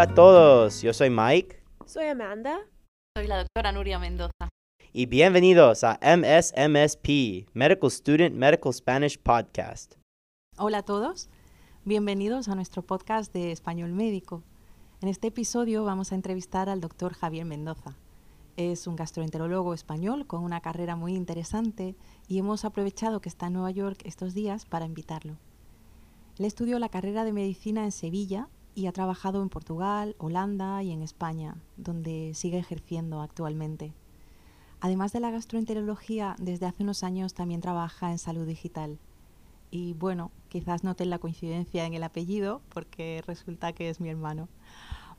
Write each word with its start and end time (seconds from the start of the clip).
Hola 0.00 0.12
a 0.12 0.14
todos, 0.14 0.80
yo 0.80 0.94
soy 0.94 1.10
Mike 1.10 1.62
Soy 1.84 2.06
Amanda. 2.06 2.58
Soy 3.14 3.26
la 3.26 3.36
doctora 3.36 3.70
Nuria 3.70 3.98
Mendoza. 3.98 4.48
y 4.94 5.04
bienvenidos 5.04 5.84
a 5.84 6.00
MSMSP, 6.00 7.46
Medical 7.52 7.90
Student 7.90 8.34
Medical 8.34 8.72
Spanish 8.72 9.18
Podcast. 9.18 9.96
Hola 10.56 10.78
a 10.78 10.82
todos, 10.84 11.28
bienvenidos 11.84 12.48
a 12.48 12.54
nuestro 12.54 12.80
podcast 12.80 13.30
de 13.34 13.52
Español 13.52 13.92
Médico. 13.92 14.42
En 15.02 15.10
este 15.10 15.26
episodio 15.26 15.84
vamos 15.84 16.12
a 16.12 16.14
entrevistar 16.14 16.70
al 16.70 16.80
doctor 16.80 17.12
Javier 17.12 17.44
Mendoza. 17.44 17.94
Es 18.56 18.86
un 18.86 18.96
gastroenterólogo 18.96 19.74
español 19.74 20.26
con 20.26 20.42
una 20.44 20.62
carrera 20.62 20.96
muy 20.96 21.14
interesante 21.14 21.94
y 22.26 22.38
hemos 22.38 22.64
aprovechado 22.64 23.20
que 23.20 23.28
está 23.28 23.48
en 23.48 23.52
Nueva 23.52 23.70
York 23.70 24.00
estos 24.06 24.32
días 24.32 24.64
para 24.64 24.86
invitarlo. 24.86 25.36
Él 26.38 26.46
estudió 26.46 26.78
la 26.78 26.88
carrera 26.88 27.24
de 27.24 27.34
medicina 27.34 27.84
en 27.84 27.92
Sevilla 27.92 28.48
y 28.74 28.86
ha 28.86 28.92
trabajado 28.92 29.42
en 29.42 29.48
Portugal, 29.48 30.14
Holanda 30.18 30.82
y 30.82 30.92
en 30.92 31.02
España, 31.02 31.56
donde 31.76 32.32
sigue 32.34 32.58
ejerciendo 32.58 33.20
actualmente. 33.20 33.92
Además 34.80 35.12
de 35.12 35.20
la 35.20 35.30
gastroenterología, 35.30 36.36
desde 36.38 36.66
hace 36.66 36.82
unos 36.82 37.02
años 37.02 37.34
también 37.34 37.60
trabaja 37.60 38.10
en 38.10 38.18
salud 38.18 38.46
digital. 38.46 38.98
Y 39.70 39.94
bueno, 39.94 40.30
quizás 40.48 40.84
noten 40.84 41.10
la 41.10 41.18
coincidencia 41.18 41.84
en 41.84 41.94
el 41.94 42.02
apellido, 42.02 42.62
porque 42.70 43.22
resulta 43.26 43.72
que 43.72 43.90
es 43.90 44.00
mi 44.00 44.08
hermano. 44.08 44.48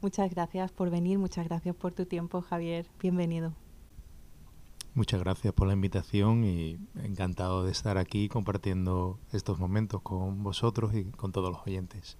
Muchas 0.01 0.31
gracias 0.31 0.71
por 0.71 0.89
venir, 0.89 1.19
muchas 1.19 1.47
gracias 1.47 1.75
por 1.75 1.93
tu 1.93 2.05
tiempo, 2.05 2.41
Javier. 2.41 2.87
Bienvenido. 2.99 3.53
Muchas 4.93 5.21
gracias 5.21 5.53
por 5.53 5.67
la 5.67 5.73
invitación 5.73 6.43
y 6.43 6.77
encantado 6.95 7.63
de 7.63 7.71
estar 7.71 7.97
aquí 7.97 8.27
compartiendo 8.27 9.19
estos 9.31 9.57
momentos 9.57 10.01
con 10.01 10.43
vosotros 10.43 10.93
y 10.95 11.05
con 11.05 11.31
todos 11.31 11.49
los 11.49 11.61
oyentes. 11.65 12.17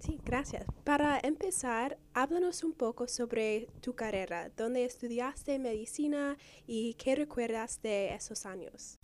Sí, 0.00 0.20
gracias. 0.24 0.66
Para 0.84 1.18
empezar, 1.22 1.98
háblanos 2.14 2.64
un 2.64 2.72
poco 2.72 3.08
sobre 3.08 3.68
tu 3.80 3.94
carrera, 3.94 4.50
dónde 4.56 4.84
estudiaste 4.84 5.58
medicina 5.58 6.36
y 6.66 6.94
qué 6.94 7.14
recuerdas 7.16 7.80
de 7.82 8.14
esos 8.14 8.46
años. 8.46 8.98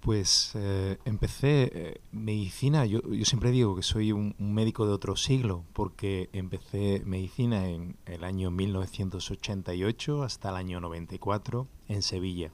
Pues 0.00 0.52
eh, 0.54 0.98
empecé 1.06 1.70
eh, 1.72 2.00
medicina, 2.12 2.84
yo, 2.84 3.00
yo 3.10 3.24
siempre 3.24 3.50
digo 3.50 3.74
que 3.74 3.82
soy 3.82 4.12
un, 4.12 4.34
médico 4.38 4.86
de 4.86 4.92
otro 4.92 5.16
siglo, 5.16 5.64
porque 5.72 6.28
empecé 6.34 7.00
medicina 7.06 7.68
en 7.68 7.96
el 8.04 8.22
año 8.22 8.50
1988 8.50 10.22
hasta 10.22 10.50
el 10.50 10.56
año 10.56 10.80
94 10.80 11.66
en 11.88 12.02
Sevilla. 12.02 12.52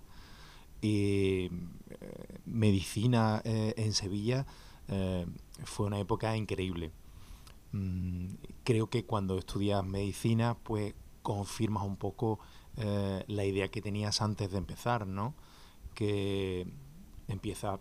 Y 0.81 1.51
eh, 1.51 1.51
medicina 2.47 3.43
en 3.45 3.93
Sevilla 3.95 4.47
eh, 4.91 5.25
fue 5.65 5.87
una 5.87 6.01
época 6.01 6.37
increíble. 6.37 6.91
Mm, 7.73 8.35
creo 8.65 8.91
que 8.91 9.05
cuando 9.05 9.39
estudias 9.39 9.85
medicina, 9.85 10.57
pues 10.65 10.95
confirmas 11.23 11.85
un 11.85 11.97
poco 11.97 12.41
eh, 12.77 13.25
la 13.29 13.45
idea 13.45 13.69
que 13.69 13.81
tenías 13.81 14.21
antes 14.21 14.51
de 14.51 14.59
empezar, 14.59 15.07
¿no? 15.07 15.35
Que 15.95 16.67
empieza, 17.29 17.79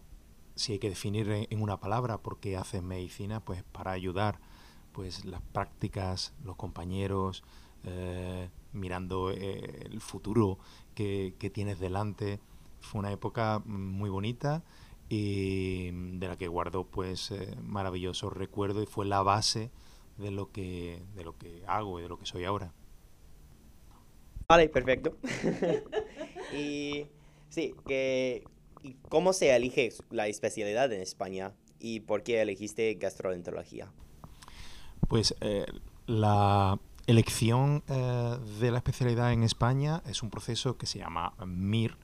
si 0.55 0.73
hay 0.73 0.79
que 0.79 0.89
definir 0.89 1.47
en, 1.49 1.61
una 1.61 1.79
palabra 1.79 2.19
por 2.19 2.39
qué 2.39 2.57
haces 2.57 2.83
medicina, 2.83 3.39
pues 3.43 3.63
para 3.63 3.91
ayudar, 3.91 4.39
pues 4.93 5.25
las 5.25 5.41
prácticas, 5.41 6.33
los 6.43 6.55
compañeros, 6.57 7.43
eh, 7.85 8.49
mirando 8.73 9.31
el 9.31 9.99
futuro 10.01 10.59
que, 10.93 11.33
que 11.39 11.49
tienes 11.49 11.79
delante. 11.79 12.39
Fue 12.81 12.99
una 12.99 13.11
época 13.11 13.61
muy 13.65 14.09
bonita 14.09 14.63
y 15.09 15.91
de 15.91 16.27
la 16.27 16.37
que 16.37 16.47
guardo 16.47 16.85
pues 16.85 17.31
eh, 17.31 17.55
maravillosos 17.61 18.31
recuerdos 18.31 18.83
y 18.83 18.85
fue 18.85 19.05
la 19.05 19.23
base 19.23 19.71
de 20.17 20.31
lo 20.31 20.51
que 20.51 21.01
de 21.15 21.23
lo 21.23 21.37
que 21.37 21.63
hago 21.67 21.99
y 21.99 22.03
de 22.03 22.09
lo 22.09 22.17
que 22.17 22.25
soy 22.25 22.45
ahora. 22.45 22.73
Vale, 24.47 24.67
perfecto. 24.69 25.15
y 26.57 27.05
sí, 27.49 27.75
que, 27.87 28.43
¿y 28.81 28.95
¿cómo 29.07 29.33
se 29.33 29.55
elige 29.55 29.89
la 30.09 30.27
especialidad 30.27 30.91
en 30.91 31.01
España 31.01 31.53
y 31.79 31.99
por 31.99 32.23
qué 32.23 32.41
elegiste 32.41 32.93
gastroenterología? 32.95 33.91
Pues 35.07 35.35
eh, 35.41 35.65
la 36.07 36.79
elección 37.05 37.83
eh, 37.87 38.37
de 38.59 38.71
la 38.71 38.77
especialidad 38.77 39.33
en 39.33 39.43
España 39.43 40.01
es 40.05 40.21
un 40.21 40.29
proceso 40.29 40.77
que 40.77 40.85
se 40.85 40.99
llama 40.99 41.33
MIR, 41.45 41.97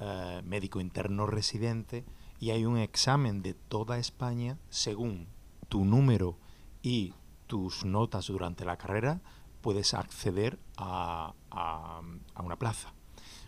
eh, 0.00 0.40
médico 0.44 0.80
interno 0.80 1.26
residente, 1.26 2.04
y 2.40 2.50
hay 2.50 2.64
un 2.64 2.78
examen 2.78 3.42
de 3.42 3.54
toda 3.54 3.98
España 3.98 4.58
según 4.70 5.28
tu 5.68 5.84
número 5.84 6.36
y 6.82 7.14
tus 7.46 7.84
notas 7.84 8.26
durante 8.28 8.64
la 8.64 8.76
carrera, 8.78 9.20
puedes 9.60 9.92
acceder 9.94 10.58
a, 10.76 11.34
a- 11.50 12.00
una 12.42 12.56
plaza. 12.56 12.92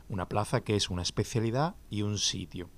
Una 0.09 0.29
plaza 0.29 0.61
que 0.61 0.77
es 0.77 0.91
una 0.91 1.03
especialidad 1.03 1.75
y 1.89 2.03
un 2.03 2.19
sitio. 2.19 2.69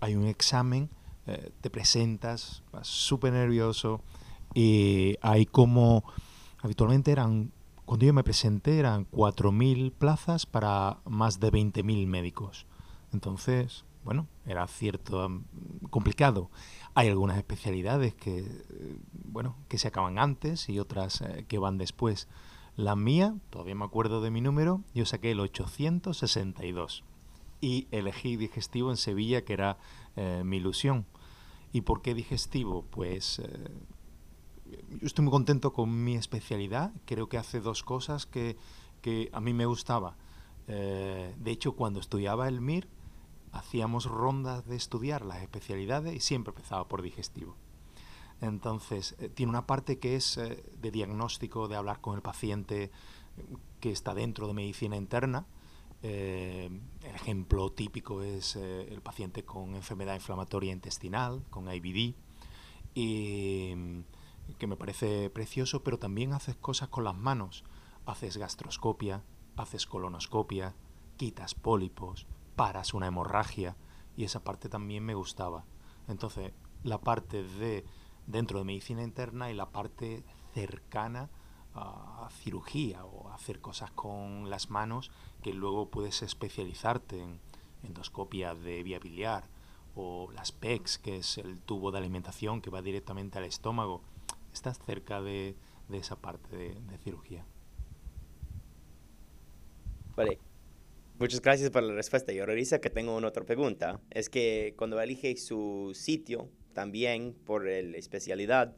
Hay 0.00 0.16
un 0.16 0.26
examen, 0.26 0.90
eh, 1.26 1.52
te 1.60 1.70
presentas, 1.70 2.62
vas 2.72 2.88
súper 2.88 3.32
nervioso 3.32 4.00
y 4.54 5.16
hay 5.22 5.46
como, 5.46 6.02
habitualmente 6.60 7.12
eran, 7.12 7.52
cuando 7.84 8.06
yo 8.06 8.12
me 8.12 8.24
presenté 8.24 8.78
eran 8.78 9.06
4.000 9.12 9.92
plazas 9.92 10.46
para 10.46 10.98
más 11.04 11.38
de 11.38 11.52
20.000 11.52 12.06
médicos. 12.06 12.66
Entonces, 13.12 13.84
bueno, 14.04 14.26
era 14.46 14.66
cierto, 14.66 15.42
complicado. 15.90 16.50
Hay 16.94 17.08
algunas 17.08 17.36
especialidades 17.36 18.14
que, 18.14 18.40
eh, 18.40 18.98
bueno, 19.24 19.56
que 19.68 19.78
se 19.78 19.88
acaban 19.88 20.18
antes 20.18 20.68
y 20.68 20.78
otras 20.78 21.20
eh, 21.20 21.44
que 21.48 21.58
van 21.58 21.78
después. 21.78 22.28
La 22.74 22.96
mía, 22.96 23.36
todavía 23.50 23.74
me 23.74 23.84
acuerdo 23.84 24.20
de 24.20 24.30
mi 24.30 24.40
número, 24.40 24.82
yo 24.94 25.04
saqué 25.06 25.30
el 25.30 25.40
862 25.40 27.04
y 27.60 27.86
elegí 27.90 28.36
digestivo 28.36 28.90
en 28.90 28.96
Sevilla, 28.96 29.44
que 29.44 29.52
era 29.52 29.78
eh, 30.16 30.42
mi 30.44 30.56
ilusión. 30.56 31.06
¿Y 31.72 31.82
por 31.82 32.02
qué 32.02 32.14
digestivo? 32.14 32.84
Pues 32.90 33.40
yo 34.90 35.06
estoy 35.06 35.24
muy 35.24 35.32
contento 35.32 35.72
con 35.72 36.04
mi 36.04 36.16
especialidad, 36.16 36.92
creo 37.06 37.28
que 37.28 37.38
hace 37.38 37.60
dos 37.60 37.82
cosas 37.82 38.26
que, 38.26 38.56
que 39.00 39.30
a 39.32 39.40
mí 39.40 39.54
me 39.54 39.64
gustaba. 39.64 40.16
De 40.66 41.34
hecho, 41.46 41.72
cuando 41.72 41.98
estudiaba 41.98 42.46
el 42.46 42.60
MIR, 42.60 42.88
hacíamos 43.52 44.06
rondas 44.06 44.66
de 44.66 44.76
estudiar 44.76 45.24
las 45.24 45.42
especialidades 45.42 46.14
y 46.14 46.20
siempre 46.20 46.52
empezaba 46.52 46.88
por 46.88 47.02
digestivo. 47.02 47.56
Entonces, 48.40 49.14
eh, 49.18 49.28
tiene 49.28 49.50
una 49.50 49.66
parte 49.66 49.98
que 49.98 50.16
es 50.16 50.36
eh, 50.36 50.64
de 50.80 50.90
diagnóstico, 50.90 51.68
de 51.68 51.76
hablar 51.76 52.00
con 52.00 52.16
el 52.16 52.22
paciente, 52.22 52.90
que 53.80 53.92
está 53.92 54.14
dentro 54.14 54.48
de 54.48 54.54
medicina 54.54 54.96
interna. 54.96 55.46
Eh, 56.02 56.68
el 57.04 57.14
ejemplo 57.14 57.70
típico 57.70 58.22
es 58.22 58.56
el 58.56 59.00
paciente 59.00 59.44
con 59.44 59.76
enfermedad 59.76 60.16
inflamatoria 60.16 60.72
intestinal, 60.72 61.44
con 61.50 61.72
IBD, 61.72 62.14
mm, 62.96 64.00
que 64.58 64.66
me 64.66 64.76
parece 64.76 65.30
precioso, 65.30 65.84
pero 65.84 65.98
también 65.98 66.32
haces 66.32 66.56
cosas 66.56 66.88
con 66.88 67.04
las 67.04 67.16
manos. 67.16 67.62
Haces 68.06 68.36
gastroscopia, 68.36 69.22
haces 69.56 69.86
colonoscopia, 69.86 70.74
quitas 71.16 71.54
pólipos, 71.54 72.26
paras 72.56 72.94
una 72.94 73.06
hemorragia, 73.06 73.76
y 74.16 74.24
esa 74.24 74.44
parte 74.44 74.68
también 74.68 75.04
me 75.04 75.14
gustaba. 75.14 75.64
Entonces, 76.08 76.52
la 76.82 77.00
parte 77.00 77.42
de 77.42 77.84
dentro 78.26 78.58
de 78.58 78.64
medicina 78.64 79.02
interna 79.02 79.50
y 79.50 79.54
la 79.54 79.70
parte 79.70 80.24
cercana 80.54 81.30
a 81.74 82.28
cirugía 82.30 83.04
o 83.04 83.30
hacer 83.30 83.60
cosas 83.60 83.90
con 83.92 84.50
las 84.50 84.68
manos 84.68 85.10
que 85.42 85.54
luego 85.54 85.90
puedes 85.90 86.22
especializarte 86.22 87.22
en 87.22 87.40
endoscopia 87.82 88.54
de 88.54 88.82
vía 88.82 88.98
biliar 88.98 89.48
o 89.94 90.30
las 90.32 90.52
PECs, 90.52 90.98
que 90.98 91.16
es 91.18 91.38
el 91.38 91.58
tubo 91.60 91.90
de 91.90 91.98
alimentación 91.98 92.60
que 92.60 92.70
va 92.70 92.82
directamente 92.82 93.38
al 93.38 93.44
estómago. 93.44 94.02
Estás 94.52 94.78
cerca 94.78 95.20
de, 95.20 95.56
de 95.88 95.98
esa 95.98 96.16
parte 96.16 96.56
de, 96.56 96.74
de 96.74 96.98
cirugía. 96.98 97.44
Vale. 100.14 100.51
Muchas 101.22 101.40
gracias 101.40 101.70
por 101.70 101.84
la 101.84 101.94
respuesta. 101.94 102.32
Yo 102.32 102.44
realizo 102.44 102.80
que 102.80 102.90
tengo 102.90 103.16
una 103.16 103.28
otra 103.28 103.44
pregunta. 103.44 104.00
Es 104.10 104.28
que 104.28 104.74
cuando 104.76 105.00
elige 105.00 105.36
su 105.36 105.92
sitio, 105.94 106.50
también 106.72 107.36
por 107.46 107.64
la 107.64 107.96
especialidad, 107.96 108.74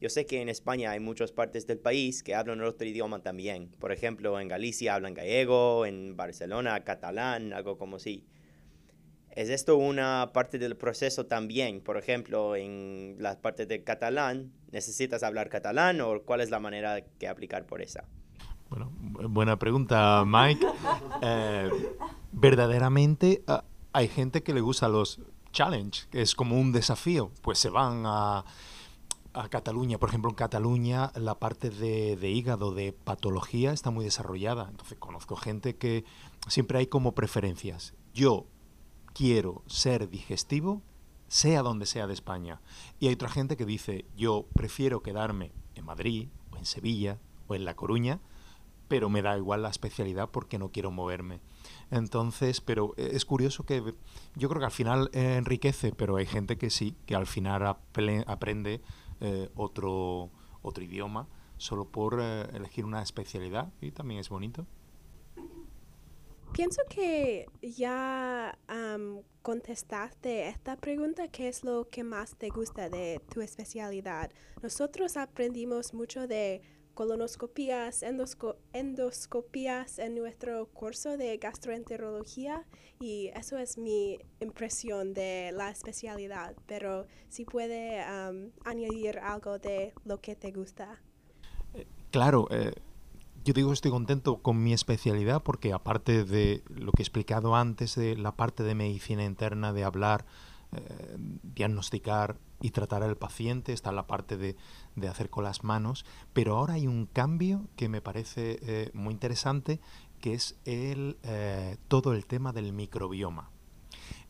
yo 0.00 0.08
sé 0.08 0.24
que 0.24 0.40
en 0.40 0.48
España 0.48 0.92
hay 0.92 1.00
muchas 1.00 1.32
partes 1.32 1.66
del 1.66 1.80
país 1.80 2.22
que 2.22 2.36
hablan 2.36 2.62
otro 2.62 2.86
idioma 2.86 3.24
también. 3.24 3.72
Por 3.80 3.90
ejemplo, 3.90 4.38
en 4.38 4.46
Galicia 4.46 4.94
hablan 4.94 5.14
gallego, 5.14 5.84
en 5.84 6.16
Barcelona 6.16 6.84
catalán, 6.84 7.52
algo 7.52 7.76
como 7.76 7.96
así. 7.96 8.24
¿Es 9.32 9.48
esto 9.48 9.76
una 9.76 10.30
parte 10.32 10.60
del 10.60 10.76
proceso 10.76 11.26
también? 11.26 11.80
Por 11.80 11.98
ejemplo, 11.98 12.54
en 12.54 13.16
las 13.18 13.34
partes 13.38 13.66
de 13.66 13.82
catalán, 13.82 14.52
¿necesitas 14.70 15.24
hablar 15.24 15.48
catalán 15.48 16.00
o 16.02 16.22
cuál 16.22 16.40
es 16.40 16.50
la 16.50 16.60
manera 16.60 17.04
que 17.18 17.26
aplicar 17.26 17.66
por 17.66 17.82
esa? 17.82 18.06
Bueno, 18.70 18.90
bu- 19.00 19.28
buena 19.28 19.56
pregunta, 19.58 20.24
Mike. 20.26 20.66
Eh, 21.22 21.68
verdaderamente 22.32 23.42
ah, 23.46 23.64
hay 23.92 24.08
gente 24.08 24.42
que 24.42 24.54
le 24.54 24.62
gusta 24.62 24.88
los 24.88 25.20
challenge, 25.52 26.06
que 26.10 26.22
es 26.22 26.34
como 26.34 26.58
un 26.58 26.72
desafío. 26.72 27.30
Pues 27.42 27.58
se 27.58 27.68
van 27.68 28.04
a... 28.06 28.44
a 29.34 29.48
Cataluña. 29.50 29.98
Por 29.98 30.08
ejemplo, 30.08 30.30
en 30.30 30.36
Cataluña 30.36 31.12
la 31.14 31.34
parte 31.38 31.68
de, 31.68 32.16
de, 32.16 32.30
hígado, 32.30 32.72
de 32.72 32.92
patología, 32.94 33.72
está 33.72 33.90
muy 33.90 34.04
desarrollada. 34.06 34.68
Entonces 34.70 34.96
conozco 34.98 35.36
gente 35.36 35.76
que 35.76 36.04
siempre 36.48 36.78
hay 36.78 36.86
como 36.86 37.12
preferencias. 37.14 37.92
Yo 38.14 38.46
quiero 39.12 39.62
ser 39.66 40.08
digestivo, 40.08 40.80
sea 41.28 41.62
donde 41.62 41.84
sea 41.84 42.06
de 42.06 42.14
España. 42.14 42.62
Y 42.98 43.08
hay 43.08 43.14
otra 43.14 43.28
gente 43.28 43.58
que 43.58 43.66
dice, 43.66 44.06
yo 44.16 44.46
prefiero 44.54 45.02
quedarme 45.02 45.52
en 45.74 45.84
Madrid 45.84 46.28
o 46.50 46.56
en 46.56 46.64
Sevilla 46.64 47.18
o 47.46 47.54
en 47.54 47.64
La 47.66 47.74
Coruña, 47.74 48.20
pero 48.90 49.08
me 49.08 49.22
da 49.22 49.38
igual 49.38 49.62
la 49.62 49.68
especialidad 49.68 50.28
porque 50.30 50.58
no 50.58 50.72
quiero 50.72 50.90
moverme. 50.90 51.38
Entonces, 51.92 52.60
pero 52.60 52.92
es 52.96 53.24
curioso 53.24 53.64
que 53.64 53.94
yo 54.34 54.48
creo 54.48 54.58
que 54.58 54.64
al 54.64 54.72
final 54.72 55.10
enriquece, 55.12 55.92
pero 55.92 56.16
hay 56.16 56.26
gente 56.26 56.58
que 56.58 56.70
sí, 56.70 56.96
que 57.06 57.14
al 57.14 57.28
final 57.28 57.64
aprende 58.26 58.80
eh, 59.20 59.48
otro, 59.54 60.30
otro 60.62 60.82
idioma 60.82 61.28
solo 61.56 61.84
por 61.84 62.18
eh, 62.20 62.48
elegir 62.52 62.84
una 62.84 63.00
especialidad 63.00 63.72
y 63.80 63.92
también 63.92 64.18
es 64.18 64.28
bonito. 64.28 64.66
Pienso 66.52 66.82
que 66.90 67.46
ya 67.62 68.58
um, 68.68 69.22
contestaste 69.42 70.48
esta 70.48 70.76
pregunta, 70.76 71.28
¿qué 71.28 71.46
es 71.46 71.62
lo 71.62 71.88
que 71.88 72.02
más 72.02 72.34
te 72.34 72.48
gusta 72.48 72.88
de 72.88 73.20
tu 73.32 73.40
especialidad? 73.40 74.32
Nosotros 74.60 75.16
aprendimos 75.16 75.94
mucho 75.94 76.26
de 76.26 76.60
colonoscopías, 77.00 78.02
endoscopías 78.74 79.98
en 79.98 80.14
nuestro 80.16 80.66
curso 80.66 81.16
de 81.16 81.38
gastroenterología 81.38 82.66
y 83.00 83.28
eso 83.28 83.56
es 83.56 83.78
mi 83.78 84.18
impresión 84.38 85.14
de 85.14 85.50
la 85.54 85.70
especialidad, 85.70 86.54
pero 86.66 87.06
si 87.30 87.46
puede 87.46 88.04
um, 88.04 88.50
añadir 88.66 89.18
algo 89.18 89.58
de 89.58 89.94
lo 90.04 90.20
que 90.20 90.36
te 90.36 90.52
gusta. 90.52 91.00
Eh, 91.72 91.86
claro, 92.10 92.46
eh, 92.50 92.74
yo 93.46 93.54
digo 93.54 93.72
estoy 93.72 93.90
contento 93.90 94.42
con 94.42 94.62
mi 94.62 94.74
especialidad 94.74 95.42
porque 95.42 95.72
aparte 95.72 96.26
de 96.26 96.62
lo 96.68 96.92
que 96.92 97.00
he 97.00 97.04
explicado 97.04 97.56
antes 97.56 97.94
de 97.94 98.14
la 98.14 98.32
parte 98.36 98.62
de 98.62 98.74
medicina 98.74 99.24
interna, 99.24 99.72
de 99.72 99.84
hablar, 99.84 100.26
eh, 100.72 101.16
diagnosticar 101.16 102.36
y 102.60 102.70
tratar 102.70 103.02
al 103.02 103.16
paciente, 103.16 103.72
está 103.72 103.92
la 103.92 104.06
parte 104.06 104.36
de, 104.36 104.56
de, 104.96 105.08
hacer 105.08 105.30
con 105.30 105.44
las 105.44 105.64
manos, 105.64 106.04
pero 106.32 106.56
ahora 106.56 106.74
hay 106.74 106.86
un 106.86 107.06
cambio 107.06 107.68
que 107.76 107.88
me 107.88 108.00
parece 108.00 108.58
eh, 108.62 108.90
muy 108.92 109.12
interesante, 109.12 109.80
que 110.20 110.34
es 110.34 110.58
el, 110.64 111.18
eh, 111.22 111.78
todo 111.88 112.12
el 112.12 112.26
tema 112.26 112.52
del 112.52 112.72
microbioma. 112.72 113.50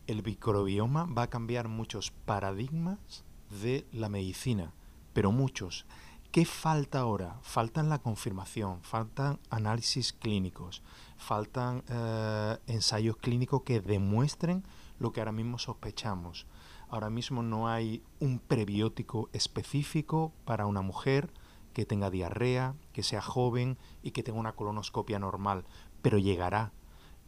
El 0.07 0.23
microbioma 0.23 1.05
va 1.05 1.23
a 1.23 1.29
cambiar 1.29 1.67
muchos 1.67 2.11
paradigmas 2.11 3.25
de 3.61 3.85
la 3.91 4.09
medicina, 4.09 4.73
pero 5.13 5.31
muchos. 5.31 5.85
¿Qué 6.31 6.45
falta 6.45 6.99
ahora? 6.99 7.39
Faltan 7.41 7.89
la 7.89 7.99
confirmación, 7.99 8.81
faltan 8.83 9.39
análisis 9.49 10.13
clínicos, 10.13 10.81
faltan 11.17 11.83
eh, 11.89 12.57
ensayos 12.67 13.17
clínicos 13.17 13.63
que 13.63 13.81
demuestren 13.81 14.63
lo 14.97 15.11
que 15.11 15.19
ahora 15.19 15.33
mismo 15.33 15.59
sospechamos. 15.59 16.47
Ahora 16.91 17.09
mismo 17.09 17.41
no 17.41 17.69
hay 17.69 18.03
un 18.19 18.39
prebiótico 18.39 19.29
específico 19.31 20.33
para 20.43 20.65
una 20.65 20.81
mujer 20.81 21.31
que 21.73 21.85
tenga 21.85 22.09
diarrea, 22.09 22.75
que 22.91 23.01
sea 23.01 23.21
joven 23.21 23.77
y 24.03 24.11
que 24.11 24.23
tenga 24.23 24.37
una 24.37 24.57
colonoscopia 24.57 25.17
normal, 25.17 25.63
pero 26.01 26.17
llegará. 26.17 26.73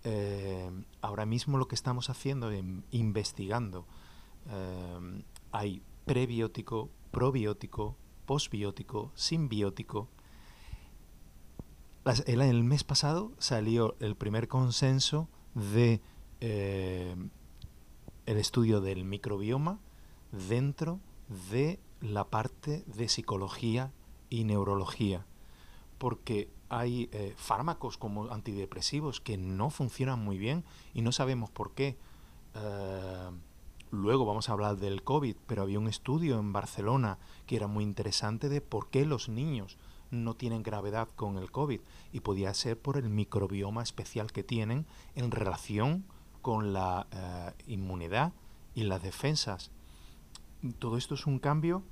Eh, 0.03 0.69
ahora 0.99 1.25
mismo 1.25 1.57
lo 1.57 1.69
que 1.69 1.75
estamos 1.75 2.09
haciendo 2.09 2.51
es 2.51 2.61
investigando. 2.91 3.87
Eh, 4.49 5.23
hay 5.53 5.81
prebiótico, 6.03 6.89
probiótico, 7.11 7.95
posbiótico, 8.25 9.13
simbiótico. 9.15 10.09
el, 12.25 12.41
el, 12.41 12.63
mes 12.65 12.83
pasado 12.83 13.31
salió 13.37 13.95
el 14.01 14.17
primer 14.17 14.49
consenso 14.49 15.29
de 15.55 16.01
eh, 16.41 17.15
el 18.25 18.37
estudio 18.37 18.81
del 18.81 19.03
microbioma 19.03 19.79
dentro 20.31 20.99
de 21.49 21.79
la 22.01 22.25
parte 22.25 22.83
de 22.87 23.07
psicología 23.07 23.91
y 24.29 24.43
neurología, 24.43 25.25
porque 25.97 26.49
hay 26.69 27.09
eh, 27.11 27.33
fármacos 27.37 27.97
como 27.97 28.31
antidepresivos 28.31 29.21
que 29.21 29.37
no 29.37 29.69
funcionan 29.69 30.23
muy 30.23 30.37
bien 30.37 30.63
y 30.93 31.01
no 31.01 31.11
sabemos 31.11 31.49
por 31.51 31.73
qué. 31.73 31.97
Eh, 32.55 33.29
luego 33.91 34.25
vamos 34.25 34.49
a 34.49 34.53
hablar 34.53 34.77
del 34.77 35.03
COVID, 35.03 35.35
pero 35.45 35.61
había 35.61 35.79
un 35.79 35.87
estudio 35.87 36.39
en 36.39 36.51
Barcelona 36.51 37.19
que 37.45 37.55
era 37.55 37.67
muy 37.67 37.83
interesante 37.83 38.49
de 38.49 38.61
por 38.61 38.89
qué 38.89 39.05
los 39.05 39.29
niños 39.29 39.77
no 40.09 40.35
tienen 40.35 40.63
gravedad 40.63 41.09
con 41.15 41.37
el 41.37 41.51
COVID 41.51 41.81
y 42.11 42.19
podía 42.19 42.53
ser 42.53 42.79
por 42.79 42.97
el 42.97 43.09
microbioma 43.09 43.83
especial 43.83 44.31
que 44.31 44.43
tienen 44.43 44.85
en 45.15 45.31
relación 45.31 46.05
con 46.43 46.73
la 46.73 47.07
eh, 47.09 47.53
inmunidad 47.67 48.33
y 48.75 48.83
las 48.83 49.01
defensas. 49.01 49.71
Todo 50.77 50.97
esto 50.97 51.15
es 51.15 51.25
un 51.25 51.39
cambio 51.39 51.83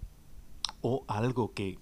o 0.82 1.06
algo 1.08 1.54
que, 1.54 1.80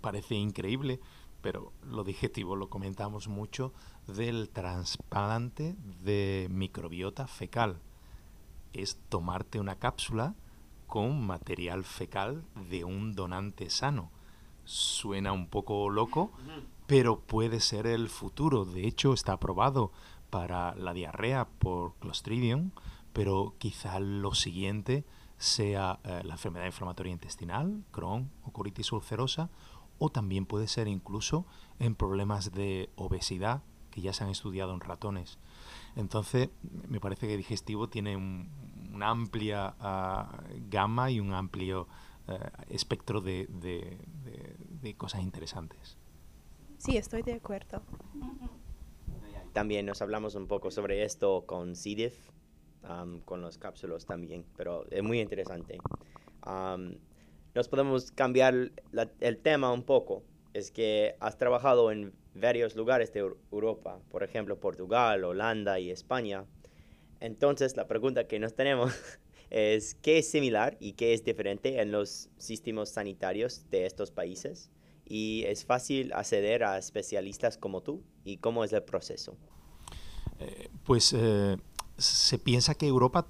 parece 0.00 0.34
increíble, 0.34 1.00
pero 1.40 1.72
lo 1.84 2.02
digestivo 2.02 2.56
lo 2.56 2.68
comentamos 2.68 3.28
mucho, 3.28 3.72
del 4.08 4.50
trasplante 4.50 5.76
de 6.02 6.48
microbiota 6.50 7.28
fecal. 7.28 7.80
Es 8.72 8.98
tomarte 9.08 9.60
una 9.60 9.76
cápsula 9.76 10.34
con 10.88 11.24
material 11.24 11.84
fecal 11.84 12.44
de 12.68 12.84
un 12.84 13.14
donante 13.14 13.70
sano. 13.70 14.10
Suena 14.64 15.32
un 15.32 15.46
poco 15.46 15.88
loco, 15.88 16.32
pero 16.88 17.20
puede 17.20 17.60
ser 17.60 17.86
el 17.86 18.08
futuro. 18.08 18.64
De 18.64 18.86
hecho, 18.88 19.12
está 19.12 19.34
aprobado 19.34 19.92
para 20.36 20.74
la 20.74 20.92
diarrea 20.92 21.48
por 21.48 21.94
Clostridium, 21.94 22.72
pero 23.14 23.54
quizá 23.56 23.98
lo 24.00 24.34
siguiente 24.34 25.06
sea 25.38 25.98
eh, 26.04 26.20
la 26.24 26.34
enfermedad 26.34 26.66
inflamatoria 26.66 27.10
intestinal, 27.10 27.84
Crohn 27.90 28.30
o 28.42 28.52
colitis 28.52 28.92
ulcerosa, 28.92 29.48
o 29.98 30.10
también 30.10 30.44
puede 30.44 30.68
ser 30.68 30.88
incluso 30.88 31.46
en 31.78 31.94
problemas 31.94 32.52
de 32.52 32.90
obesidad 32.96 33.62
que 33.90 34.02
ya 34.02 34.12
se 34.12 34.24
han 34.24 34.30
estudiado 34.30 34.74
en 34.74 34.80
ratones. 34.80 35.38
Entonces, 35.94 36.50
me 36.86 37.00
parece 37.00 37.26
que 37.26 37.38
digestivo 37.38 37.88
tiene 37.88 38.18
una 38.18 39.08
amplia 39.08 39.74
ah, 39.80 40.42
gama 40.68 41.10
y 41.10 41.18
un 41.18 41.32
amplio 41.32 41.88
eh, 42.28 42.38
espectro 42.68 43.22
de, 43.22 43.46
de 43.48 44.94
cosas 44.98 45.22
interesantes. 45.22 45.96
Sí, 46.76 46.98
estoy 46.98 47.22
de 47.22 47.32
acuerdo. 47.32 47.80
También 49.56 49.86
nos 49.86 50.02
hablamos 50.02 50.34
un 50.34 50.48
poco 50.48 50.70
sobre 50.70 51.02
esto 51.02 51.46
con 51.46 51.72
CDIF, 51.72 52.14
con 53.24 53.40
los 53.40 53.56
cápsulos 53.56 54.04
también, 54.04 54.44
pero 54.54 54.84
es 54.90 55.02
muy 55.02 55.18
interesante. 55.18 55.78
nos 57.54 57.68
podemos 57.70 58.12
cambiar 58.12 58.72
el 59.20 59.38
tema 59.38 59.72
un 59.72 59.82
poco. 59.82 60.22
Es 60.52 60.70
que 60.70 61.16
has 61.20 61.38
trabajado 61.38 61.90
en 61.90 62.12
varios 62.34 62.76
lugares 62.76 63.14
de 63.14 63.20
Europa, 63.50 63.98
por 64.10 64.22
ejemplo, 64.22 64.60
Portugal, 64.60 65.24
Holanda 65.24 65.80
y 65.80 65.90
España. 65.90 66.44
Entonces, 67.20 67.78
la 67.78 67.88
pregunta 67.88 68.28
que 68.28 68.38
nos 68.38 68.54
tenemos 68.54 68.92
es, 69.48 69.94
¿qué 69.94 70.18
es 70.18 70.30
similar 70.30 70.76
y 70.80 70.92
qué 70.92 71.14
es 71.14 71.24
diferente 71.24 71.80
en 71.80 71.92
los 71.92 72.28
sistemas 72.36 72.90
sanitarios 72.90 73.64
de 73.70 73.86
estos 73.86 74.10
países? 74.10 74.70
Y 75.06 75.44
es 75.44 75.64
fácil 75.64 76.12
acceder 76.12 76.64
a 76.64 76.78
especialistas 76.78 77.56
como 77.56 77.82
tú 77.82 78.02
y 78.24 78.38
cómo 78.38 78.64
es 78.64 78.72
el 78.72 78.82
proceso. 78.82 79.36
Eh, 80.38 80.68
pues 80.84 81.14
eh, 81.16 81.56
se 81.96 82.38
piensa 82.38 82.74
que 82.74 82.86
Europa 82.86 83.26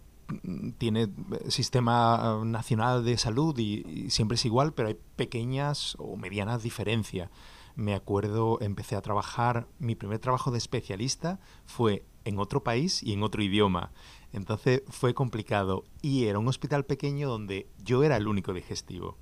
tiene 0.79 1.03
eh, 1.03 1.09
sistema 1.51 2.43
nacional 2.45 3.05
de 3.05 3.17
salud 3.17 3.57
y, 3.59 4.11
siempre 4.11 4.37
es 4.37 4.45
igual, 4.45 4.73
pero 4.73 4.89
hay 4.89 4.97
pequeñas 5.17 5.97
o 5.99 6.17
medianas 6.17 6.63
diferencias. 6.63 7.31
Me 7.77 7.95
acuerdo, 7.95 8.59
empecé 8.63 8.97
a 8.97 9.03
trabajar, 9.03 9.69
mi 9.79 9.95
primer 9.95 10.19
trabajo 10.19 10.51
de 10.51 10.59
especialista 10.59 11.39
fue 11.67 12.05
en 12.25 12.39
otro 12.39 12.65
país 12.65 13.03
y 13.03 13.13
en 13.13 13.23
otro 13.23 13.43
idioma. 13.43 13.93
Entonces 14.33 14.83
fue 14.89 15.15
complicado 15.15 15.85
y 16.03 16.25
era 16.25 16.39
un 16.39 16.49
hospital 16.49 16.85
pequeño 16.85 17.29
donde 17.29 17.69
yo 17.85 18.03
era 18.03 18.17
el 18.17 18.27
único 18.27 18.53
digestivo. 18.55 19.19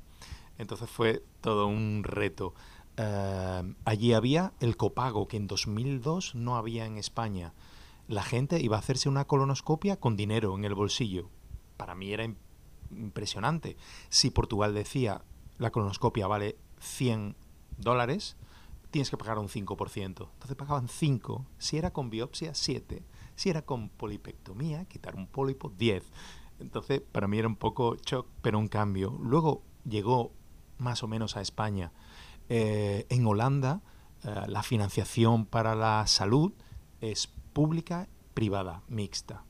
Entonces 0.58 0.88
fue 0.88 1.24
todo 1.40 1.66
un 1.66 2.02
reto. 2.04 2.54
Eh, 2.96 3.74
allí 3.84 4.12
había 4.12 4.52
el 4.60 4.76
copago, 4.76 5.26
que 5.26 5.36
en 5.36 5.46
2002 5.46 6.34
no 6.34 6.56
había 6.56 6.86
en 6.86 6.96
España. 6.96 7.54
La 8.06 8.22
gente 8.22 8.60
iba 8.60 8.76
a 8.76 8.80
hacerse 8.80 9.08
una 9.08 9.26
colonoscopia 9.26 9.98
con 9.98 10.16
dinero 10.16 10.54
en 10.56 10.64
el 10.64 10.74
bolsillo. 10.74 11.30
Para 11.76 11.94
mí 11.94 12.12
era 12.12 12.24
impresionante. 12.90 13.76
Si 14.08 14.30
Portugal 14.30 14.74
decía 14.74 15.22
la 15.58 15.70
colonoscopia 15.70 16.26
vale 16.26 16.56
100 16.80 17.36
dólares, 17.78 18.36
tienes 18.90 19.10
que 19.10 19.16
pagar 19.16 19.38
un 19.38 19.48
5%. 19.48 20.04
Entonces 20.04 20.56
pagaban 20.56 20.88
5. 20.88 21.46
Si 21.58 21.78
era 21.78 21.92
con 21.92 22.10
biopsia, 22.10 22.54
7. 22.54 23.02
Si 23.34 23.50
era 23.50 23.62
con 23.62 23.88
polipectomía, 23.88 24.84
quitar 24.84 25.16
un 25.16 25.26
pólipo, 25.26 25.72
10. 25.76 26.04
Entonces 26.60 27.00
para 27.00 27.26
mí 27.26 27.38
era 27.38 27.48
un 27.48 27.56
poco 27.56 27.96
shock, 27.96 28.28
pero 28.42 28.58
un 28.58 28.68
cambio. 28.68 29.18
Luego 29.20 29.62
llegó 29.88 30.32
más 30.84 31.02
o 31.02 31.08
menos 31.08 31.36
a 31.36 31.40
España. 31.40 31.90
Eh, 32.48 33.06
en 33.08 33.26
Holanda, 33.26 33.80
eh, 34.22 34.42
la 34.46 34.62
financiación 34.62 35.46
para 35.46 35.74
la 35.74 36.06
salud 36.06 36.52
es 37.00 37.28
pública, 37.52 38.08
privada, 38.34 38.82
mixta. 38.86 39.42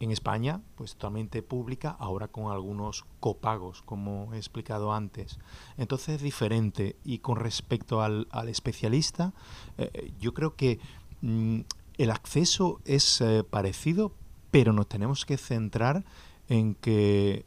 En 0.00 0.10
España, 0.10 0.60
pues 0.74 0.96
totalmente 0.96 1.42
pública, 1.42 1.96
ahora 1.98 2.28
con 2.28 2.52
algunos 2.52 3.06
copagos, 3.20 3.80
como 3.82 4.34
he 4.34 4.36
explicado 4.36 4.92
antes. 4.92 5.38
Entonces 5.78 6.16
es 6.16 6.22
diferente. 6.22 6.96
Y 7.04 7.18
con 7.18 7.36
respecto 7.36 8.02
al, 8.02 8.26
especialista, 8.48 9.32
eh, 9.78 10.12
yo 10.18 10.34
creo 10.34 10.56
que 10.56 10.80
mm, 11.22 11.60
el 11.96 12.10
acceso 12.10 12.80
es 12.84 13.22
parecido, 13.50 14.12
pero 14.50 14.72
nos 14.72 14.88
tenemos 14.88 15.24
que 15.24 15.36
centrar 15.36 16.04
en 16.48 16.74
que 16.74 17.46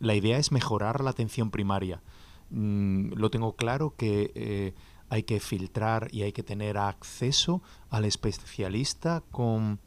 la 0.00 0.14
idea 0.14 0.38
es 0.38 0.52
mejorar 0.52 1.02
la 1.02 1.10
atención 1.10 1.50
primaria. 1.50 2.02
Mm, 2.50 3.12
lo 3.14 3.30
tengo 3.30 3.56
claro 3.56 3.94
que 3.96 4.32
eh, 4.34 4.74
hay 5.08 5.24
que 5.24 5.40
filtrar 5.40 6.08
y 6.12 6.22
hay 6.22 6.32
que 6.32 6.42
tener 6.42 6.78
acceso 6.78 7.62
al 7.90 8.04
especialista 8.04 9.22
con 9.30 9.80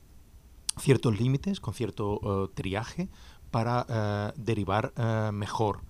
ciertos 0.78 1.20
límites, 1.20 1.60
con 1.60 1.74
cierto 1.74 2.20
eh, 2.24 2.52
triaje 2.54 3.10
para 3.52 3.86
eh, 3.90 4.34
derivar 4.38 4.94
mejor. 5.34 5.82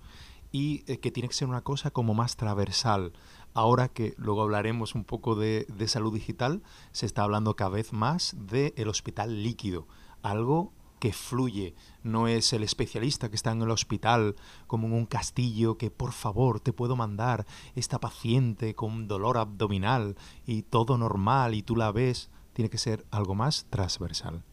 Y 0.52 0.80
que 0.96 1.12
tiene 1.12 1.28
que 1.28 1.34
ser 1.34 1.46
una 1.46 1.62
cosa 1.62 1.92
como 1.92 2.12
más 2.12 2.36
transversal. 2.36 3.12
Ahora 3.54 3.88
que 3.88 4.14
luego 4.16 4.42
hablaremos 4.42 4.96
un 4.96 5.04
poco 5.04 5.36
de, 5.36 5.64
de 5.68 5.86
salud 5.86 6.12
digital, 6.12 6.62
se 6.90 7.06
está 7.06 7.22
hablando 7.22 7.54
cada 7.54 7.70
vez 7.70 7.92
más 7.92 8.34
del 8.36 8.88
hospital 8.88 9.44
líquido, 9.44 9.86
algo 10.22 10.72
que 11.00 11.12
fluye, 11.12 11.74
no 12.04 12.28
es 12.28 12.52
el 12.52 12.62
especialista 12.62 13.28
que 13.28 13.36
está 13.36 13.50
en 13.50 13.62
el 13.62 13.70
hospital 13.70 14.36
como 14.68 14.86
en 14.86 14.92
un 14.92 15.06
castillo 15.06 15.76
que 15.76 15.90
por 15.90 16.12
favor 16.12 16.60
te 16.60 16.72
puedo 16.72 16.94
mandar 16.94 17.46
esta 17.74 17.98
paciente 17.98 18.74
con 18.74 19.08
dolor 19.08 19.38
abdominal 19.38 20.16
y 20.46 20.62
todo 20.62 20.96
normal 20.98 21.54
y 21.54 21.62
tú 21.62 21.74
la 21.74 21.90
ves, 21.90 22.30
tiene 22.52 22.70
que 22.70 22.78
ser 22.78 23.04
algo 23.10 23.34
más 23.34 23.66
transversal. 23.70 24.44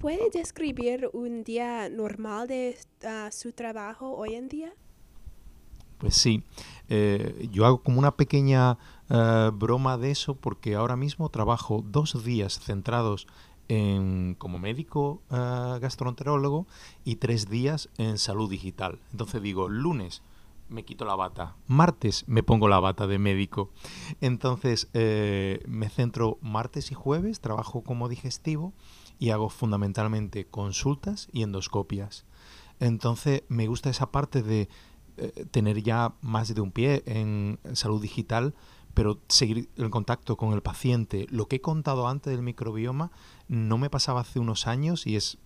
¿Puede 0.00 0.30
describir 0.30 1.08
un 1.12 1.44
día 1.44 1.88
normal 1.88 2.46
de 2.48 2.78
ah, 3.04 3.30
su 3.32 3.52
trabajo 3.52 4.12
hoy 4.16 4.34
en 4.34 4.48
día? 4.48 4.72
Pues 5.98 6.14
sí, 6.14 6.44
eh, 6.88 7.48
yo 7.50 7.66
hago 7.66 7.82
como 7.82 7.98
una 7.98 8.16
pequeña 8.16 8.78
eh, 9.10 9.50
broma 9.52 9.98
de 9.98 10.12
eso 10.12 10.36
porque 10.36 10.76
ahora 10.76 10.94
mismo 10.94 11.28
trabajo 11.28 11.82
dos 11.84 12.22
días 12.24 12.60
centrados 12.60 13.26
como 14.38 14.58
médico 14.58 15.22
uh, 15.30 15.78
gastroenterólogo 15.78 16.66
y 17.04 17.16
tres 17.16 17.50
días 17.50 17.90
en 17.98 18.16
salud 18.16 18.48
digital. 18.48 18.98
Entonces 19.12 19.42
digo, 19.42 19.68
lunes 19.68 20.22
me 20.68 20.84
quito 20.84 21.04
la 21.04 21.16
bata, 21.16 21.56
martes 21.66 22.24
me 22.26 22.42
pongo 22.42 22.68
la 22.68 22.80
bata 22.80 23.06
de 23.06 23.18
médico. 23.18 23.70
Entonces 24.20 24.88
eh, 24.92 25.62
me 25.66 25.88
centro 25.88 26.38
martes 26.40 26.90
y 26.92 26.94
jueves, 26.94 27.40
trabajo 27.40 27.82
como 27.82 28.08
digestivo 28.08 28.72
y 29.18 29.30
hago 29.30 29.48
fundamentalmente 29.48 30.46
consultas 30.46 31.28
y 31.32 31.42
endoscopias. 31.42 32.24
Entonces 32.80 33.42
me 33.48 33.66
gusta 33.66 33.90
esa 33.90 34.10
parte 34.10 34.42
de 34.42 34.68
eh, 35.16 35.46
tener 35.50 35.82
ya 35.82 36.14
más 36.20 36.54
de 36.54 36.60
un 36.60 36.70
pie 36.70 37.02
en 37.06 37.58
salud 37.72 38.00
digital 38.00 38.54
pero 38.98 39.20
seguir 39.28 39.68
en 39.76 39.90
contacto 39.90 40.36
con 40.36 40.54
el 40.54 40.60
paciente. 40.60 41.28
Lo 41.30 41.46
que 41.46 41.56
he 41.56 41.60
contado 41.60 42.08
antes 42.08 42.32
del 42.32 42.42
microbioma 42.42 43.12
no 43.46 43.78
me 43.78 43.90
pasaba 43.90 44.22
hace 44.22 44.40
unos 44.40 44.66
años 44.66 45.06
y 45.06 45.14
es 45.14 45.38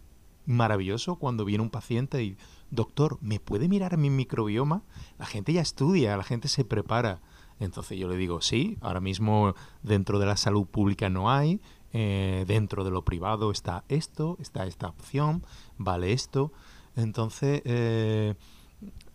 maravilloso 0.47 1.17
cuando 1.17 1.45
viene 1.45 1.63
un 1.63 1.69
paciente 1.69 2.25
y, 2.25 2.39
doctor, 2.71 3.19
¿me 3.21 3.41
puede 3.41 3.69
mirar 3.69 3.99
mi 3.99 4.09
microbioma? 4.09 4.85
La 5.19 5.27
gente 5.27 5.53
ya 5.53 5.61
estudia, 5.61 6.17
la 6.17 6.25
gente 6.25 6.49
se 6.49 6.65
prepara. 6.65 7.21
Entonces 7.61 7.99
yo 7.99 8.09
le 8.09 8.17
digo, 8.17 8.41
sí, 8.41 8.79
ahora 8.81 9.01
mismo 9.01 9.55
dentro 9.83 10.19
de 10.19 10.25
la 10.25 10.39
salud 10.39 10.65
pública 10.65 11.11
no 11.11 11.31
hay, 11.31 11.61
eh, 11.93 12.47
dentro 12.49 12.85
de 12.85 12.91
lo 12.91 13.05
privado 13.05 13.51
está 13.51 13.85
esto, 13.91 14.39
está 14.41 14.65
esta 14.65 14.89
opción, 14.89 15.45
vale 15.77 16.15
esto. 16.15 16.53
Entonces 16.97 17.61
eh, 17.67 18.35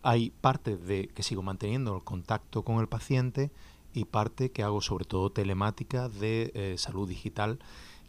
hay 0.04 0.30
parte 0.30 0.78
de 0.78 1.08
que 1.08 1.24
sigo 1.24 1.42
manteniendo 1.42 1.96
el 1.96 2.04
contacto 2.04 2.62
con 2.62 2.78
el 2.82 2.88
paciente 2.88 3.50
y 3.98 4.06
parte 4.06 4.52
que 4.52 4.62
hago 4.62 4.80
sobre 4.80 5.06
todo 5.06 5.32
telemática 5.32 6.08
de 6.08 6.52
eh, 6.54 6.76
salud 6.78 7.10
digital, 7.10 7.58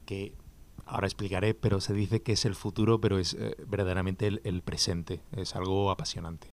que 0.05 0.35
ahora 0.85 1.07
explicaré, 1.07 1.55
pero 1.55 1.81
se 1.81 1.95
dice 1.95 2.23
que 2.23 2.33
es 2.33 2.45
el 2.45 2.55
futuro, 2.55 3.01
pero 3.01 3.19
es 3.19 3.33
eh, 3.35 3.57
verdaderamente 3.67 4.27
el, 4.27 4.63
presente, 4.63 5.23
es 5.35 5.57
algo 5.57 5.91
apasionante. 5.91 6.51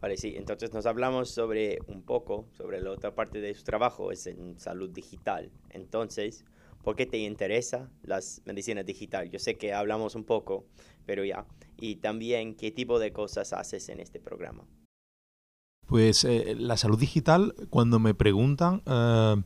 Vale, 0.00 0.16
sí, 0.16 0.34
entonces 0.36 0.72
nos 0.72 0.86
hablamos 0.86 1.30
sobre 1.30 1.78
un 1.88 2.02
poco, 2.02 2.46
sobre 2.52 2.80
la 2.80 2.92
otra 2.92 3.14
parte 3.14 3.40
de 3.40 3.52
su 3.54 3.64
trabajo, 3.64 4.12
es 4.12 4.26
en 4.28 4.58
salud 4.60 4.88
digital. 4.88 5.50
Entonces, 5.70 6.44
¿por 6.84 6.94
qué 6.94 7.06
te 7.06 7.18
interesa 7.18 7.90
las 8.02 8.40
medicinas 8.44 8.86
digital? 8.86 9.30
Yo 9.30 9.40
sé 9.40 9.58
que 9.58 9.74
hablamos 9.74 10.14
un 10.14 10.24
poco, 10.24 10.64
pero 11.06 11.24
ya. 11.24 11.44
Y 11.76 11.96
también, 11.96 12.54
¿qué 12.54 12.70
tipo 12.70 13.00
de 13.00 13.12
cosas 13.12 13.52
haces 13.52 13.88
en 13.88 13.98
este 13.98 14.20
programa? 14.20 14.64
Pues 15.90 16.24
eh, 16.24 16.56
la 16.56 16.76
salud 16.76 17.00
digital, 17.00 17.56
cuando 17.68 17.98
me 17.98 18.14
preguntan, 18.14 18.80
eh, 18.86 19.42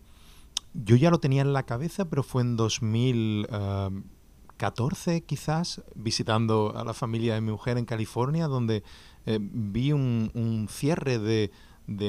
yo 0.75 0.97
ya 0.97 1.09
lo 1.09 1.19
tenía 1.19 1.41
en 1.41 1.55
la 1.55 1.63
cabeza, 1.63 2.11
pero 2.11 2.23
fue 2.23 2.43
en 2.43 2.59
2014 2.59 5.23
quizás, 5.23 5.83
visitando 5.95 6.75
a 6.77 6.85
la 6.85 6.93
familia 6.93 7.33
de 7.33 7.41
mi 7.41 7.51
mujer 7.51 7.79
en 7.79 7.87
California, 7.87 8.47
donde 8.47 8.83
eh, 9.25 9.39
vi 9.41 9.93
un, 9.93 10.69
cierre 10.71 11.19
de, 11.19 11.51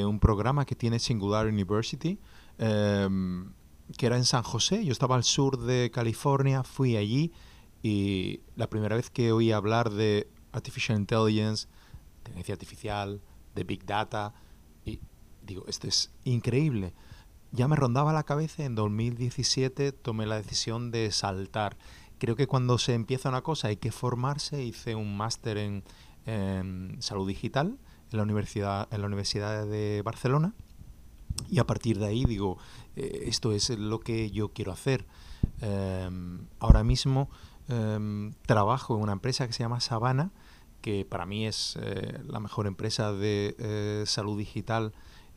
un 0.05 0.19
programa 0.19 0.65
que 0.65 0.75
tiene 0.75 0.99
Singular 0.99 1.47
University, 1.47 2.19
que 2.57 4.05
era 4.05 4.17
en 4.17 4.25
San 4.25 4.43
José. 4.43 4.83
Yo 4.83 4.91
estaba 4.91 5.15
al 5.15 5.23
sur 5.23 5.59
de 5.59 5.91
California, 5.91 6.65
fui 6.65 6.97
allí 6.97 7.31
y 7.81 8.41
la 8.57 8.69
primera 8.69 8.97
vez 8.97 9.09
que 9.09 9.31
oí 9.31 9.53
hablar 9.53 9.91
de 9.91 10.27
Artificial 10.51 10.97
Intelligence, 10.97 11.69
inteligencia 12.17 12.53
artificial, 12.53 13.21
de 13.55 13.63
Big 13.63 13.85
Data. 13.85 14.33
Y 14.85 14.99
digo, 15.41 15.65
esto 15.67 15.87
es 15.87 16.11
increíble. 16.23 16.93
Ya 17.51 17.67
me 17.67 17.75
rondaba 17.75 18.11
la 18.13 18.23
cabeza, 18.23 18.65
en 18.65 18.75
2017 18.75 19.93
tomé 19.93 20.25
la 20.25 20.35
decisión 20.35 20.91
de 20.91 21.11
saltar. 21.11 21.77
Creo 22.17 22.35
que 22.35 22.47
cuando 22.47 22.77
se 22.77 22.93
empieza 22.93 23.29
una 23.29 23.41
cosa 23.41 23.69
hay 23.69 23.77
que 23.77 23.91
formarse. 23.91 24.63
Hice 24.63 24.95
un 24.95 25.15
máster 25.15 25.57
en, 25.57 25.83
salud 26.99 27.27
digital 27.27 27.77
en 28.11 28.17
la, 28.17 28.23
universidad, 28.23 28.87
en 28.91 29.01
la 29.01 29.07
Universidad 29.07 29.65
de 29.65 30.01
Barcelona. 30.03 30.53
Y 31.49 31.59
a 31.59 31.65
partir 31.65 31.99
de 31.99 32.07
ahí 32.07 32.25
digo, 32.25 32.57
eh, 32.95 33.23
esto 33.27 33.51
es 33.51 33.69
lo 33.69 33.99
que 33.99 34.31
yo 34.31 34.49
quiero 34.49 34.71
hacer. 34.71 35.05
Em, 35.61 36.47
ahora 36.59 36.83
mismo 36.83 37.29
em, 37.67 38.33
trabajo 38.45 38.95
en 38.95 39.03
una 39.03 39.13
empresa 39.13 39.47
que 39.47 39.53
se 39.53 39.63
llama 39.63 39.79
Sabana, 39.79 40.31
que 40.85 41.03
para 41.03 41.25
mí 41.25 41.47
es 41.47 41.79
eh, 41.81 42.21
la 42.27 42.39
mejor 42.39 42.67
empresa 42.67 43.11
de 43.11 43.55
eh, 43.57 44.03
salud 44.05 44.37
digital 44.37 44.93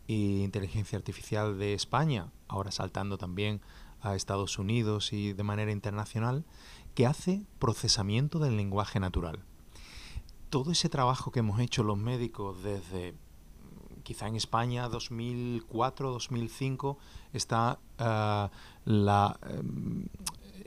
e 0.06 0.42
inteligencia 0.44 0.98
artificial 0.98 1.58
de 1.58 1.72
España, 1.72 2.30
ahora 2.48 2.70
saltando 2.70 3.16
también 3.16 3.62
a 4.02 4.14
Estados 4.14 4.58
Unidos 4.58 5.14
y 5.14 5.32
de 5.32 5.42
manera 5.44 5.72
internacional, 5.72 6.44
que 6.94 7.06
hace 7.06 7.46
procesamiento 7.58 8.40
del 8.40 8.58
lenguaje 8.58 9.00
natural. 9.00 9.42
Todo 10.50 10.70
ese 10.70 10.90
trabajo 10.90 11.30
que 11.30 11.38
hemos 11.38 11.60
hecho 11.60 11.82
los 11.82 11.96
médicos 11.96 12.62
desde 12.62 13.14
quizá 14.02 14.28
en 14.28 14.36
España 14.36 14.86
2004, 14.90 16.10
2005, 16.10 16.98
está 17.32 17.78
eh, 17.96 18.48
la 18.84 19.40
em, 19.48 20.08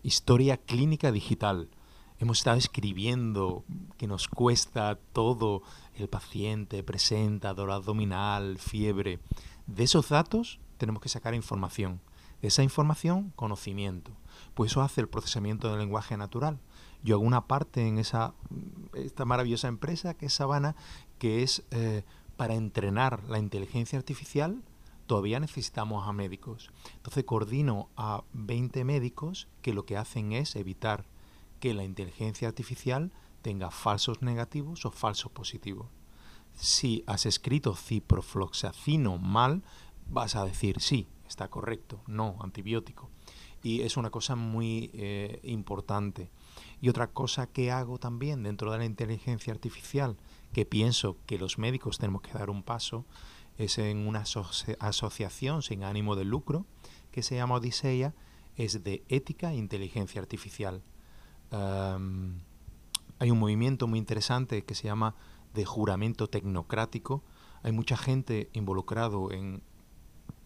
historia 0.01 0.57
clínica 0.57 1.11
digital 1.11 1.69
hemos 2.21 2.37
estado 2.37 2.57
escribiendo 2.57 3.65
que 3.97 4.05
nos 4.05 4.27
cuesta 4.27 4.99
todo, 5.11 5.63
el 5.95 6.07
paciente 6.07 6.83
presenta 6.83 7.55
dolor 7.55 7.71
abdominal, 7.71 8.59
fiebre. 8.59 9.19
De 9.65 9.83
esos 9.83 10.09
datos 10.09 10.59
tenemos 10.77 11.01
que 11.01 11.09
sacar 11.09 11.33
información. 11.33 11.99
De 12.41 12.49
esa 12.49 12.61
información, 12.61 13.33
conocimiento. 13.35 14.11
Pues 14.53 14.71
eso 14.71 14.81
hace 14.81 15.01
el 15.01 15.09
procesamiento 15.09 15.69
del 15.69 15.79
lenguaje 15.79 16.15
natural. 16.15 16.59
Yo 17.03 17.15
hago 17.15 17.25
una 17.25 17.47
parte 17.47 17.87
en 17.87 17.97
esa 17.97 18.35
esta 18.93 19.25
maravillosa 19.25 19.67
empresa 19.67 20.13
que 20.13 20.27
es 20.27 20.33
Sabana, 20.33 20.75
que 21.17 21.41
es 21.41 21.63
eh, 21.71 22.03
para 22.37 22.53
entrenar 22.53 23.23
la 23.29 23.39
inteligencia 23.39 23.97
artificial 23.97 24.61
todavía 25.11 25.41
necesitamos 25.41 26.07
a 26.07 26.13
médicos. 26.13 26.71
Entonces 26.95 27.25
coordino 27.25 27.89
a 27.97 28.23
20 28.31 28.85
médicos 28.85 29.49
que 29.61 29.73
lo 29.73 29.85
que 29.85 29.97
hacen 29.97 30.31
es 30.31 30.55
evitar 30.55 31.03
que 31.61 31.73
la 31.73 31.85
inteligencia 31.85 32.49
artificial 32.49 33.13
tenga 33.41 33.71
falsos 33.71 34.21
negativos 34.21 34.85
o 34.85 34.91
falsos 34.91 35.31
positivos. 35.31 35.87
Si 36.53 37.03
has 37.07 37.25
escrito 37.25 37.75
ciprofloxacino 37.75 39.17
mal, 39.17 39.63
vas 40.09 40.35
a 40.35 40.43
decir 40.43 40.81
sí, 40.81 41.07
está 41.25 41.47
correcto, 41.47 42.01
no, 42.07 42.35
antibiótico. 42.41 43.09
Y 43.63 43.81
es 43.81 43.95
una 43.95 44.09
cosa 44.09 44.35
muy 44.35 44.89
eh, 44.93 45.39
importante. 45.43 46.31
Y 46.81 46.89
otra 46.89 47.07
cosa 47.07 47.47
que 47.47 47.71
hago 47.71 47.99
también 47.99 48.43
dentro 48.43 48.71
de 48.71 48.79
la 48.79 48.85
inteligencia 48.85 49.53
artificial, 49.53 50.17
que 50.51 50.65
pienso 50.65 51.15
que 51.27 51.37
los 51.37 51.59
médicos 51.59 51.99
tenemos 51.99 52.23
que 52.23 52.33
dar 52.33 52.49
un 52.49 52.63
paso 52.63 53.05
es 53.57 53.77
en 53.77 54.07
una 54.07 54.23
asociación 54.79 55.61
sin 55.61 55.83
ánimo 55.83 56.15
de 56.15 56.25
lucro 56.25 56.65
que 57.11 57.21
se 57.21 57.35
llama 57.35 57.55
Odiseia, 57.55 58.15
es 58.55 58.83
de 58.83 59.03
ética 59.09 59.53
e 59.53 59.57
inteligencia 59.57 60.21
artificial. 60.21 60.81
Hay 61.51 63.31
un 63.31 63.39
movimiento 63.39 63.87
muy 63.87 63.99
interesante 63.99 64.63
que 64.63 64.75
se 64.75 64.85
llama 64.85 65.15
de 65.53 65.65
juramento 65.65 66.27
tecnocrático. 66.27 67.23
Hay 67.63 67.71
mucha 67.71 67.97
gente 67.97 68.49
involucrado 68.53 69.31
en 69.31 69.61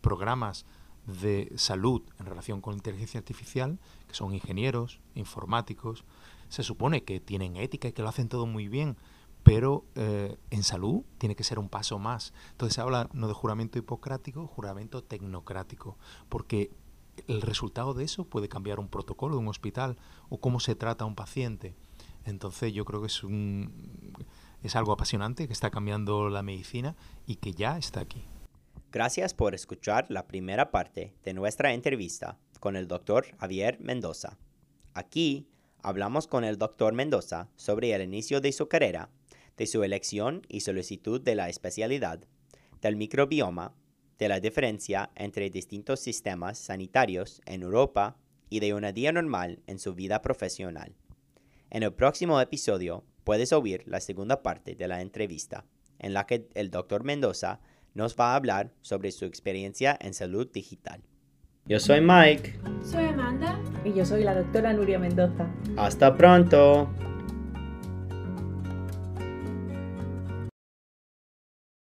programas 0.01 0.65
de 1.07 1.51
salud 1.55 2.01
en 2.19 2.25
relación 2.25 2.61
con 2.61 2.73
inteligencia 2.73 3.19
artificial, 3.19 3.79
que 4.07 4.15
son 4.15 4.33
ingenieros, 4.33 4.99
informáticos. 5.13 6.03
Se 6.49 6.63
supone 6.63 7.03
que 7.03 7.19
tienen 7.19 7.55
ética 7.55 7.87
y 7.87 7.93
que 7.93 8.01
lo 8.01 8.09
hacen 8.09 8.27
todo 8.27 8.45
muy 8.45 8.67
bien, 8.67 8.97
pero 9.43 9.85
eh, 9.95 10.37
en 10.49 10.63
salud 10.63 11.03
tiene 11.19 11.35
que 11.35 11.43
ser 11.43 11.59
un 11.59 11.69
paso 11.69 11.99
más. 11.99 12.33
Entonces 12.51 12.75
se 12.75 12.81
habla 12.81 13.09
no 13.13 13.27
de 13.27 13.33
juramento 13.33 13.77
hipocrático, 13.77 14.47
juramento 14.47 15.03
tecnocrático, 15.03 15.97
porque 16.29 16.71
el 17.27 17.41
resultado 17.41 17.93
de 17.93 18.03
eso 18.03 18.25
puede 18.25 18.49
cambiar 18.49 18.79
un 18.79 18.87
protocolo 18.87 19.35
de 19.35 19.41
un 19.41 19.47
hospital 19.47 19.97
o 20.29 20.39
cómo 20.39 20.59
se 20.59 20.75
trata 20.75 21.03
a 21.03 21.07
un 21.07 21.15
paciente. 21.15 21.75
Entonces 22.25 22.73
yo 22.73 22.85
creo 22.85 23.01
que 23.01 23.07
es, 23.07 23.23
un, 23.23 24.13
es 24.63 24.75
algo 24.75 24.91
apasionante 24.91 25.47
que 25.47 25.53
está 25.53 25.69
cambiando 25.69 26.29
la 26.29 26.41
medicina 26.41 26.95
y 27.25 27.35
que 27.35 27.53
ya 27.53 27.77
está 27.77 27.99
aquí. 27.99 28.23
Gracias 28.91 29.33
por 29.33 29.53
escuchar 29.53 30.05
la 30.09 30.27
primera 30.27 30.71
parte 30.71 31.13
de 31.23 31.33
nuestra 31.33 31.73
entrevista 31.73 32.37
con 32.59 32.75
el 32.75 32.87
doctor 32.87 33.25
Javier 33.39 33.77
Mendoza. 33.79 34.37
Aquí 34.93 35.49
hablamos 35.81 36.27
con 36.27 36.43
el 36.43 36.57
doctor 36.57 36.93
Mendoza 36.93 37.49
sobre 37.55 37.93
el 37.93 38.01
inicio 38.01 38.41
de 38.41 38.51
su 38.51 38.67
carrera 38.67 39.09
de 39.57 39.67
su 39.67 39.83
elección 39.83 40.41
y 40.49 40.61
solicitud 40.61 41.21
de 41.21 41.35
la 41.35 41.49
especialidad, 41.49 42.19
del 42.81 42.95
microbioma, 42.95 43.73
de 44.17 44.29
la 44.29 44.39
diferencia 44.39 45.11
entre 45.15 45.49
distintos 45.49 45.99
sistemas 45.99 46.57
sanitarios 46.57 47.41
en 47.45 47.63
Europa 47.63 48.17
y 48.49 48.59
de 48.59 48.73
una 48.73 48.91
día 48.91 49.11
normal 49.11 49.59
en 49.67 49.79
su 49.79 49.93
vida 49.93 50.21
profesional. 50.21 50.95
En 51.69 51.83
el 51.83 51.93
próximo 51.93 52.39
episodio 52.39 53.03
puedes 53.23 53.51
oír 53.51 53.83
la 53.85 53.99
segunda 53.99 54.43
parte 54.43 54.75
de 54.75 54.87
la 54.87 55.01
entrevista, 55.01 55.65
en 55.99 56.13
la 56.13 56.25
que 56.25 56.47
el 56.53 56.69
Dr. 56.69 57.03
Mendoza 57.03 57.59
nos 57.93 58.15
va 58.15 58.33
a 58.33 58.35
hablar 58.35 58.71
sobre 58.81 59.11
su 59.11 59.25
experiencia 59.25 59.97
en 59.99 60.13
salud 60.13 60.49
digital. 60.51 61.01
Yo 61.65 61.79
soy 61.79 61.99
Mike. 61.99 62.59
Soy 62.83 63.05
Amanda. 63.05 63.59
Y 63.83 63.93
yo 63.93 64.05
soy 64.05 64.23
la 64.23 64.35
doctora 64.35 64.71
Nuria 64.73 64.99
Mendoza. 64.99 65.47
Hasta 65.77 66.15
pronto. 66.15 66.87